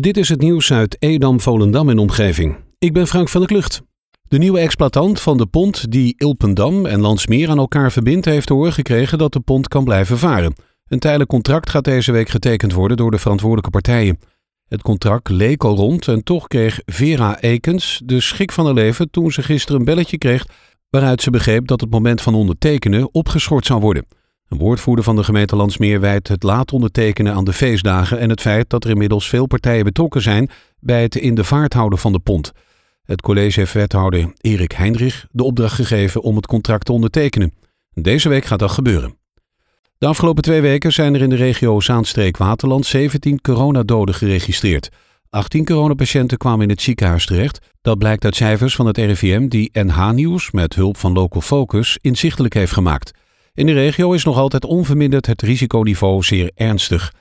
Dit 0.00 0.16
is 0.16 0.28
het 0.28 0.40
nieuws 0.40 0.72
uit 0.72 0.96
Edam, 0.98 1.40
Volendam 1.40 1.88
en 1.88 1.98
omgeving. 1.98 2.56
Ik 2.78 2.92
ben 2.92 3.06
Frank 3.06 3.28
van 3.28 3.40
der 3.40 3.50
Klucht. 3.50 3.82
De 4.28 4.38
nieuwe 4.38 4.58
exploitant 4.58 5.20
van 5.20 5.36
de 5.36 5.46
pont 5.46 5.90
die 5.90 6.14
Ilpendam 6.16 6.86
en 6.86 7.00
Landsmeer 7.00 7.50
aan 7.50 7.58
elkaar 7.58 7.92
verbindt, 7.92 8.24
heeft 8.24 8.46
te 8.46 8.52
horen 8.52 8.72
gekregen 8.72 9.18
dat 9.18 9.32
de 9.32 9.40
pont 9.40 9.68
kan 9.68 9.84
blijven 9.84 10.18
varen. 10.18 10.54
Een 10.88 10.98
tijdelijk 10.98 11.30
contract 11.30 11.70
gaat 11.70 11.84
deze 11.84 12.12
week 12.12 12.28
getekend 12.28 12.72
worden 12.72 12.96
door 12.96 13.10
de 13.10 13.18
verantwoordelijke 13.18 13.70
partijen. 13.70 14.18
Het 14.68 14.82
contract 14.82 15.28
leek 15.28 15.64
al 15.64 15.76
rond 15.76 16.08
en 16.08 16.24
toch 16.24 16.46
kreeg 16.46 16.80
Vera 16.84 17.40
Ekens 17.40 18.02
de 18.04 18.20
schik 18.20 18.52
van 18.52 18.64
haar 18.64 18.74
leven 18.74 19.10
toen 19.10 19.32
ze 19.32 19.42
gisteren 19.42 19.78
een 19.80 19.86
belletje 19.86 20.18
kreeg 20.18 20.46
waaruit 20.90 21.22
ze 21.22 21.30
begreep 21.30 21.66
dat 21.66 21.80
het 21.80 21.90
moment 21.90 22.22
van 22.22 22.34
ondertekenen 22.34 23.14
opgeschort 23.14 23.66
zou 23.66 23.80
worden. 23.80 24.06
Een 24.52 24.58
woordvoerder 24.58 25.04
van 25.04 25.16
de 25.16 25.24
gemeente 25.24 25.56
Landsmeer 25.56 26.00
wijt 26.00 26.28
het 26.28 26.42
laat 26.42 26.72
ondertekenen 26.72 27.34
aan 27.34 27.44
de 27.44 27.52
feestdagen 27.52 28.18
en 28.18 28.30
het 28.30 28.40
feit 28.40 28.70
dat 28.70 28.84
er 28.84 28.90
inmiddels 28.90 29.28
veel 29.28 29.46
partijen 29.46 29.84
betrokken 29.84 30.22
zijn 30.22 30.50
bij 30.80 31.02
het 31.02 31.16
in 31.16 31.34
de 31.34 31.44
vaart 31.44 31.72
houden 31.72 31.98
van 31.98 32.12
de 32.12 32.18
pont. 32.18 32.52
Het 33.04 33.20
college 33.20 33.60
heeft 33.60 33.72
wethouder 33.72 34.32
Erik 34.40 34.72
Heinrich 34.72 35.26
de 35.30 35.42
opdracht 35.42 35.74
gegeven 35.74 36.22
om 36.22 36.36
het 36.36 36.46
contract 36.46 36.84
te 36.84 36.92
ondertekenen. 36.92 37.54
Deze 37.94 38.28
week 38.28 38.44
gaat 38.44 38.58
dat 38.58 38.70
gebeuren. 38.70 39.16
De 39.98 40.06
afgelopen 40.06 40.42
twee 40.42 40.60
weken 40.60 40.92
zijn 40.92 41.14
er 41.14 41.22
in 41.22 41.30
de 41.30 41.36
regio 41.36 41.80
Zaanstreek-Waterland 41.80 42.86
17 42.86 43.40
coronadoden 43.40 44.14
geregistreerd. 44.14 44.88
18 45.30 45.64
coronapatiënten 45.64 46.38
kwamen 46.38 46.62
in 46.62 46.70
het 46.70 46.82
ziekenhuis 46.82 47.26
terecht. 47.26 47.58
Dat 47.82 47.98
blijkt 47.98 48.24
uit 48.24 48.36
cijfers 48.36 48.74
van 48.74 48.86
het 48.86 48.96
RIVM 48.96 49.48
die 49.48 49.70
NH 49.72 50.10
Nieuws 50.10 50.50
met 50.50 50.74
hulp 50.74 50.96
van 50.96 51.12
Local 51.12 51.40
Focus 51.40 51.98
inzichtelijk 52.00 52.54
heeft 52.54 52.72
gemaakt. 52.72 53.12
In 53.54 53.66
de 53.66 53.72
regio 53.72 54.12
is 54.12 54.24
nog 54.24 54.36
altijd 54.36 54.64
onverminderd 54.64 55.26
het 55.26 55.42
risiconiveau 55.42 56.22
zeer 56.22 56.50
ernstig. 56.54 57.12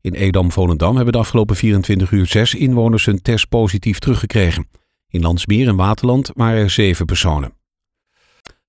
In 0.00 0.12
Edam-Volendam 0.12 0.94
hebben 0.94 1.12
de 1.12 1.18
afgelopen 1.18 1.56
24 1.56 2.10
uur 2.10 2.26
zes 2.26 2.54
inwoners 2.54 3.04
hun 3.04 3.22
test 3.22 3.48
positief 3.48 3.98
teruggekregen. 3.98 4.68
In 5.08 5.20
Landsmeer 5.20 5.68
en 5.68 5.76
Waterland 5.76 6.30
waren 6.34 6.62
er 6.62 6.70
zeven 6.70 7.06
personen. 7.06 7.52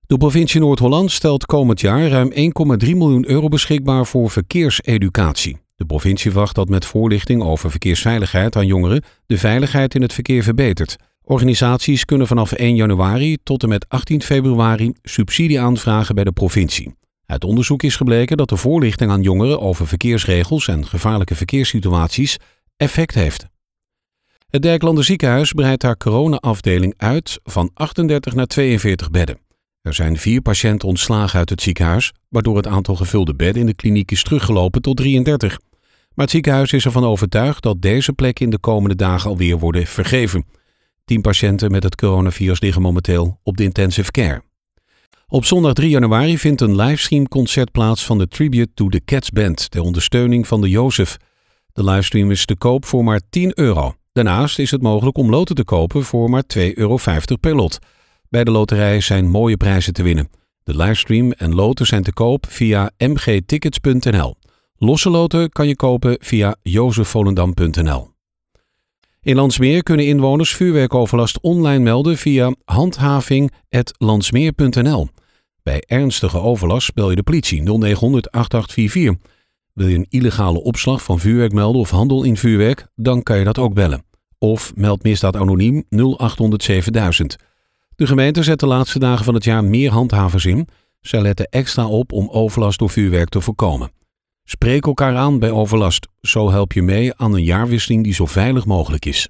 De 0.06 0.16
provincie 0.16 0.60
Noord-Holland 0.60 1.10
stelt 1.10 1.46
komend 1.46 1.80
jaar 1.80 2.08
ruim 2.08 2.32
1,3 2.32 2.36
miljoen 2.78 3.28
euro 3.28 3.48
beschikbaar 3.48 4.06
voor 4.06 4.30
verkeerseducatie. 4.30 5.58
De 5.76 5.84
provincie 5.84 6.32
wacht 6.32 6.54
dat 6.54 6.68
met 6.68 6.84
voorlichting 6.84 7.42
over 7.42 7.70
verkeersveiligheid 7.70 8.56
aan 8.56 8.66
jongeren 8.66 9.02
de 9.26 9.38
veiligheid 9.38 9.94
in 9.94 10.02
het 10.02 10.12
verkeer 10.12 10.42
verbetert. 10.42 10.96
Organisaties 11.22 12.04
kunnen 12.04 12.26
vanaf 12.26 12.52
1 12.52 12.74
januari 12.74 13.36
tot 13.42 13.62
en 13.62 13.68
met 13.68 13.88
18 13.88 14.22
februari 14.22 14.92
subsidie 15.02 15.60
aanvragen 15.60 16.14
bij 16.14 16.24
de 16.24 16.32
provincie. 16.32 16.98
Uit 17.30 17.44
onderzoek 17.44 17.82
is 17.82 17.96
gebleken 17.96 18.36
dat 18.36 18.48
de 18.48 18.56
voorlichting 18.56 19.10
aan 19.10 19.22
jongeren 19.22 19.60
over 19.60 19.86
verkeersregels 19.86 20.68
en 20.68 20.86
gevaarlijke 20.86 21.34
verkeerssituaties 21.34 22.36
effect 22.76 23.14
heeft. 23.14 23.46
Het 24.48 24.62
Dijklander 24.62 25.04
ziekenhuis 25.04 25.52
breidt 25.52 25.82
haar 25.82 25.96
coronaafdeling 25.96 26.94
uit 26.96 27.40
van 27.42 27.70
38 27.74 28.34
naar 28.34 28.46
42 28.46 29.10
bedden. 29.10 29.38
Er 29.82 29.94
zijn 29.94 30.16
vier 30.16 30.40
patiënten 30.40 30.88
ontslagen 30.88 31.38
uit 31.38 31.50
het 31.50 31.62
ziekenhuis, 31.62 32.12
waardoor 32.28 32.56
het 32.56 32.66
aantal 32.66 32.96
gevulde 32.96 33.34
bedden 33.34 33.60
in 33.60 33.66
de 33.66 33.74
kliniek 33.74 34.10
is 34.10 34.22
teruggelopen 34.22 34.82
tot 34.82 34.96
33. 34.96 35.58
Maar 36.14 36.24
het 36.24 36.30
ziekenhuis 36.30 36.72
is 36.72 36.84
ervan 36.84 37.04
overtuigd 37.04 37.62
dat 37.62 37.82
deze 37.82 38.12
plekken 38.12 38.44
in 38.44 38.50
de 38.50 38.58
komende 38.58 38.96
dagen 38.96 39.30
alweer 39.30 39.58
worden 39.58 39.86
vergeven. 39.86 40.46
Tien 41.04 41.20
patiënten 41.20 41.70
met 41.70 41.82
het 41.82 41.96
coronavirus 41.96 42.60
liggen 42.60 42.82
momenteel 42.82 43.40
op 43.42 43.56
de 43.56 43.62
intensive 43.62 44.10
care. 44.10 44.48
Op 45.32 45.44
zondag 45.44 45.72
3 45.72 45.90
januari 45.90 46.38
vindt 46.38 46.60
een 46.60 46.76
livestreamconcert 46.76 47.72
plaats 47.72 48.04
van 48.04 48.18
de 48.18 48.28
Tribute 48.28 48.70
to 48.74 48.88
the 48.88 49.00
Cats 49.04 49.30
Band 49.30 49.70
ter 49.70 49.80
ondersteuning 49.80 50.46
van 50.46 50.60
de 50.60 50.68
Jozef. 50.68 51.16
De 51.72 51.84
livestream 51.84 52.30
is 52.30 52.44
te 52.44 52.56
koop 52.56 52.84
voor 52.84 53.04
maar 53.04 53.20
10 53.30 53.52
euro. 53.54 53.94
Daarnaast 54.12 54.58
is 54.58 54.70
het 54.70 54.82
mogelijk 54.82 55.16
om 55.16 55.30
loten 55.30 55.54
te 55.54 55.64
kopen 55.64 56.04
voor 56.04 56.30
maar 56.30 56.42
2,50 56.58 56.64
euro 56.74 56.98
per 57.40 57.54
lot. 57.54 57.78
Bij 58.28 58.44
de 58.44 58.50
loterij 58.50 59.00
zijn 59.00 59.28
mooie 59.28 59.56
prijzen 59.56 59.92
te 59.92 60.02
winnen. 60.02 60.28
De 60.62 60.76
livestream 60.76 61.32
en 61.32 61.54
loten 61.54 61.86
zijn 61.86 62.02
te 62.02 62.12
koop 62.12 62.46
via 62.48 62.90
mgtickets.nl. 62.98 64.36
Losse 64.76 65.10
loten 65.10 65.50
kan 65.50 65.68
je 65.68 65.76
kopen 65.76 66.16
via 66.20 66.56
jozefvolendam.nl. 66.62 68.08
In 69.22 69.36
Landsmeer 69.36 69.82
kunnen 69.82 70.06
inwoners 70.06 70.54
vuurwerkoverlast 70.54 71.40
online 71.40 71.82
melden 71.82 72.16
via 72.16 72.54
handhaving.landsmeer.nl. 72.64 75.08
Bij 75.62 75.82
ernstige 75.86 76.40
overlast 76.40 76.94
bel 76.94 77.10
je 77.10 77.16
de 77.16 77.22
politie 77.22 77.62
0900 77.62 78.30
8844. 78.30 79.30
Wil 79.72 79.86
je 79.86 79.96
een 79.96 80.06
illegale 80.08 80.62
opslag 80.62 81.02
van 81.02 81.18
vuurwerk 81.18 81.52
melden 81.52 81.80
of 81.80 81.90
handel 81.90 82.22
in 82.22 82.36
vuurwerk, 82.36 82.86
dan 82.94 83.22
kan 83.22 83.38
je 83.38 83.44
dat 83.44 83.58
ook 83.58 83.74
bellen. 83.74 84.04
Of 84.38 84.72
meld 84.74 85.02
misdaad 85.02 85.36
anoniem 85.36 85.84
0800 85.88 86.62
7000. 86.62 87.36
De 87.96 88.06
gemeente 88.06 88.42
zet 88.42 88.60
de 88.60 88.66
laatste 88.66 88.98
dagen 88.98 89.24
van 89.24 89.34
het 89.34 89.44
jaar 89.44 89.64
meer 89.64 89.90
handhavers 89.90 90.44
in. 90.44 90.68
Zij 91.00 91.20
letten 91.20 91.46
extra 91.46 91.88
op 91.88 92.12
om 92.12 92.28
overlast 92.28 92.78
door 92.78 92.90
vuurwerk 92.90 93.28
te 93.28 93.40
voorkomen. 93.40 93.92
Spreek 94.44 94.86
elkaar 94.86 95.16
aan 95.16 95.38
bij 95.38 95.50
overlast. 95.50 96.08
Zo 96.20 96.50
help 96.50 96.72
je 96.72 96.82
mee 96.82 97.14
aan 97.14 97.34
een 97.34 97.44
jaarwisseling 97.44 98.04
die 98.04 98.14
zo 98.14 98.26
veilig 98.26 98.64
mogelijk 98.66 99.04
is. 99.04 99.28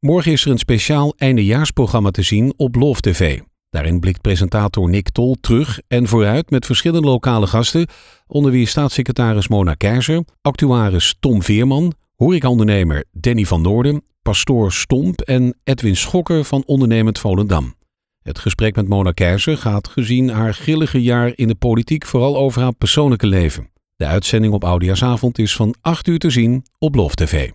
Morgen 0.00 0.32
is 0.32 0.44
er 0.44 0.50
een 0.50 0.58
speciaal 0.58 1.14
eindejaarsprogramma 1.16 2.10
te 2.10 2.22
zien 2.22 2.54
op 2.56 2.74
Love 2.74 3.00
TV. 3.00 3.40
Daarin 3.70 4.00
blikt 4.00 4.20
presentator 4.20 4.88
Nick 4.88 5.10
Tol 5.10 5.36
terug 5.40 5.80
en 5.88 6.06
vooruit 6.06 6.50
met 6.50 6.66
verschillende 6.66 7.08
lokale 7.08 7.46
gasten, 7.46 7.86
onder 8.26 8.50
wie 8.50 8.66
staatssecretaris 8.66 9.48
Mona 9.48 9.74
Keizer, 9.74 10.24
actuaris 10.42 11.16
Tom 11.20 11.42
Veerman, 11.42 11.92
horecaondernemer 12.16 13.04
Danny 13.12 13.44
van 13.44 13.62
Noorden, 13.62 14.02
pastoor 14.22 14.72
Stomp 14.72 15.20
en 15.20 15.58
Edwin 15.64 15.96
Schokker 15.96 16.44
van 16.44 16.62
Ondernemend 16.66 17.18
Volendam. 17.18 17.74
Het 18.22 18.38
gesprek 18.38 18.76
met 18.76 18.88
Mona 18.88 19.12
Keizer 19.12 19.58
gaat 19.58 19.88
gezien 19.88 20.28
haar 20.28 20.54
grillige 20.54 21.02
jaar 21.02 21.32
in 21.34 21.48
de 21.48 21.54
politiek 21.54 22.06
vooral 22.06 22.36
over 22.36 22.62
haar 22.62 22.74
persoonlijke 22.74 23.26
leven. 23.26 23.70
De 23.96 24.06
uitzending 24.06 24.52
op 24.52 24.64
Oudejaarsavond 24.64 25.38
is 25.38 25.56
van 25.56 25.74
8 25.80 26.06
uur 26.08 26.18
te 26.18 26.30
zien 26.30 26.64
op 26.78 26.94
Lof 26.94 27.14
TV. 27.14 27.50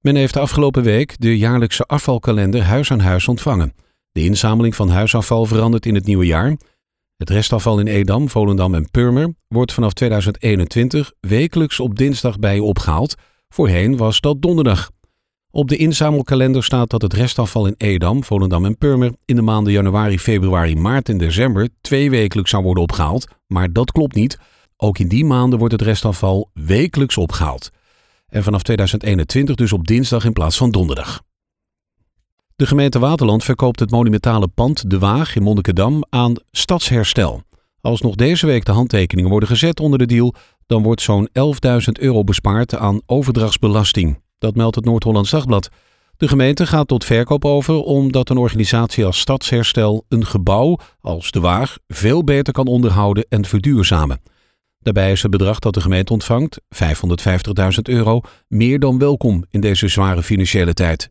Men 0.00 0.16
heeft 0.16 0.34
de 0.34 0.40
afgelopen 0.40 0.82
week 0.82 1.14
de 1.18 1.38
jaarlijkse 1.38 1.84
afvalkalender 1.84 2.62
Huis 2.62 2.90
aan 2.90 3.00
Huis 3.00 3.28
ontvangen. 3.28 3.74
De 4.12 4.24
inzameling 4.24 4.74
van 4.74 4.88
huisafval 4.88 5.46
verandert 5.46 5.86
in 5.86 5.94
het 5.94 6.06
nieuwe 6.06 6.26
jaar. 6.26 6.56
Het 7.16 7.30
restafval 7.30 7.78
in 7.78 7.86
Edam, 7.86 8.28
Volendam 8.28 8.74
en 8.74 8.90
Purmer 8.90 9.34
wordt 9.48 9.72
vanaf 9.72 9.92
2021 9.92 11.12
wekelijks 11.20 11.80
op 11.80 11.98
dinsdag 11.98 12.38
bij 12.38 12.54
je 12.54 12.62
opgehaald. 12.62 13.14
Voorheen 13.48 13.96
was 13.96 14.20
dat 14.20 14.42
donderdag. 14.42 14.90
Op 15.50 15.68
de 15.68 15.76
inzamelkalender 15.76 16.64
staat 16.64 16.90
dat 16.90 17.02
het 17.02 17.12
restafval 17.12 17.66
in 17.66 17.74
Edam, 17.76 18.24
Volendam 18.24 18.64
en 18.64 18.78
Purmer 18.78 19.12
in 19.24 19.36
de 19.36 19.42
maanden 19.42 19.72
januari, 19.72 20.18
februari, 20.18 20.76
maart 20.76 21.08
en 21.08 21.18
december 21.18 21.68
twee 21.80 22.10
wekelijks 22.10 22.50
zou 22.50 22.62
worden 22.62 22.82
opgehaald. 22.82 23.26
Maar 23.46 23.72
dat 23.72 23.92
klopt 23.92 24.14
niet. 24.14 24.38
Ook 24.76 24.98
in 24.98 25.08
die 25.08 25.24
maanden 25.24 25.58
wordt 25.58 25.72
het 25.72 25.82
restafval 25.82 26.50
wekelijks 26.54 27.16
opgehaald. 27.16 27.70
En 28.28 28.42
vanaf 28.42 28.62
2021 28.62 29.54
dus 29.54 29.72
op 29.72 29.86
dinsdag 29.86 30.24
in 30.24 30.32
plaats 30.32 30.56
van 30.56 30.70
donderdag. 30.70 31.22
De 32.60 32.66
gemeente 32.66 32.98
Waterland 32.98 33.44
verkoopt 33.44 33.80
het 33.80 33.90
monumentale 33.90 34.48
pand 34.48 34.90
De 34.90 34.98
Waag 34.98 35.36
in 35.36 35.42
Monnikendam 35.42 36.04
aan 36.10 36.34
Stadsherstel. 36.50 37.42
Als 37.80 38.00
nog 38.00 38.14
deze 38.14 38.46
week 38.46 38.64
de 38.64 38.72
handtekeningen 38.72 39.30
worden 39.30 39.48
gezet 39.48 39.80
onder 39.80 39.98
de 39.98 40.06
deal, 40.06 40.34
dan 40.66 40.82
wordt 40.82 41.00
zo'n 41.00 41.28
11.000 41.28 41.38
euro 41.92 42.24
bespaard 42.24 42.76
aan 42.76 43.00
overdrachtsbelasting. 43.06 44.22
Dat 44.38 44.54
meldt 44.54 44.76
het 44.76 44.84
Noord-Hollands 44.84 45.30
Dagblad. 45.30 45.68
De 46.16 46.28
gemeente 46.28 46.66
gaat 46.66 46.88
tot 46.88 47.04
verkoop 47.04 47.44
over 47.44 47.74
omdat 47.74 48.30
een 48.30 48.38
organisatie 48.38 49.04
als 49.04 49.18
Stadsherstel 49.18 50.04
een 50.08 50.26
gebouw 50.26 50.78
als 51.00 51.30
De 51.30 51.40
Waag 51.40 51.78
veel 51.88 52.24
beter 52.24 52.52
kan 52.52 52.66
onderhouden 52.66 53.26
en 53.28 53.44
verduurzamen. 53.44 54.20
Daarbij 54.78 55.12
is 55.12 55.22
het 55.22 55.30
bedrag 55.30 55.58
dat 55.58 55.74
de 55.74 55.80
gemeente 55.80 56.12
ontvangt, 56.12 56.60
550.000 56.60 57.82
euro, 57.82 58.20
meer 58.48 58.78
dan 58.78 58.98
welkom 58.98 59.44
in 59.50 59.60
deze 59.60 59.88
zware 59.88 60.22
financiële 60.22 60.72
tijd. 60.74 61.10